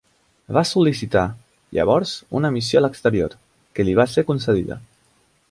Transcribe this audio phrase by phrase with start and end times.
[0.57, 1.25] Va sol·licitar
[1.79, 3.37] llavors una missió a l'exterior,
[3.79, 4.81] que li va ser concedida.